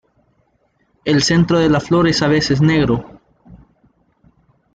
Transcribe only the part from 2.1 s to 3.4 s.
a veces negro.